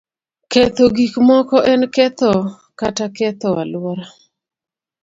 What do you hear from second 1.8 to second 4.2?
ketho kata ketho alwora.